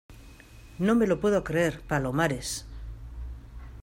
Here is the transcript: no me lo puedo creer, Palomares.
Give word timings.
no 0.79 0.95
me 0.95 1.05
lo 1.05 1.19
puedo 1.19 1.43
creer, 1.43 1.81
Palomares. 1.81 2.65